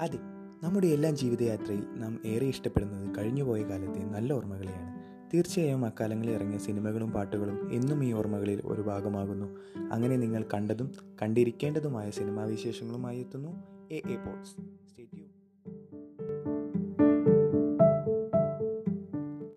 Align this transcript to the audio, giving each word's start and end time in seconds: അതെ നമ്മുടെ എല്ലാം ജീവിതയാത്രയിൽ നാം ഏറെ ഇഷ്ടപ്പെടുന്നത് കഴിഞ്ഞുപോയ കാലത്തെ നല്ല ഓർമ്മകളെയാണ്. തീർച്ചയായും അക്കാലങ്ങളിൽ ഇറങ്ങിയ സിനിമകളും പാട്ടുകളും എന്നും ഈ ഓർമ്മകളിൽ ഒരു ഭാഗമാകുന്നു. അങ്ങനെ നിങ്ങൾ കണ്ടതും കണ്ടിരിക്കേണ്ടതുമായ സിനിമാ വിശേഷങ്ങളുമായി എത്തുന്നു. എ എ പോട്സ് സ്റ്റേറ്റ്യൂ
അതെ 0.00 0.18
നമ്മുടെ 0.62 0.86
എല്ലാം 0.86 1.16
ജീവിതയാത്രയിൽ 1.16 1.82
നാം 1.94 2.20
ഏറെ 2.26 2.46
ഇഷ്ടപ്പെടുന്നത് 2.46 3.18
കഴിഞ്ഞുപോയ 3.18 3.62
കാലത്തെ 3.62 4.04
നല്ല 4.04 4.32
ഓർമ്മകളെയാണ്. 4.32 5.00
തീർച്ചയായും 5.34 5.84
അക്കാലങ്ങളിൽ 5.84 6.30
ഇറങ്ങിയ 6.30 6.58
സിനിമകളും 6.58 7.10
പാട്ടുകളും 7.10 7.72
എന്നും 7.72 8.04
ഈ 8.04 8.12
ഓർമ്മകളിൽ 8.12 8.62
ഒരു 8.64 8.82
ഭാഗമാകുന്നു. 8.82 9.56
അങ്ങനെ 9.92 10.16
നിങ്ങൾ 10.16 10.44
കണ്ടതും 10.54 10.92
കണ്ടിരിക്കേണ്ടതുമായ 11.22 12.10
സിനിമാ 12.10 12.44
വിശേഷങ്ങളുമായി 12.44 13.20
എത്തുന്നു. 13.20 13.50
എ 13.92 13.96
എ 13.96 14.16
പോട്സ് 14.16 14.50
സ്റ്റേറ്റ്യൂ 14.90 15.29